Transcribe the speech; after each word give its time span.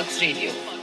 Sparks 0.00 0.22
Radio. 0.22 0.79